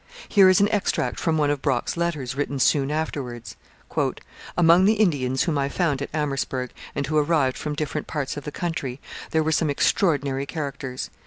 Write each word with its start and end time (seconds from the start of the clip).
Here 0.27 0.49
is 0.49 0.59
an 0.59 0.67
extract 0.69 1.19
from 1.19 1.37
one 1.37 1.51
of 1.51 1.61
Brock's 1.61 1.95
letters 1.95 2.33
written 2.33 2.57
soon 2.57 2.89
afterwards: 2.89 3.55
Among 4.57 4.85
the 4.85 4.95
Indians 4.95 5.43
whom 5.43 5.59
I 5.59 5.69
found 5.69 6.01
at 6.01 6.09
Amherstburg 6.11 6.71
and 6.95 7.05
who 7.05 7.19
arrived 7.19 7.55
from 7.55 7.75
different 7.75 8.07
parts 8.07 8.35
of 8.35 8.43
the 8.43 8.51
country 8.51 8.99
there 9.29 9.43
were 9.43 9.51
some 9.51 9.69
extraordinary 9.69 10.47
characters. 10.47 11.11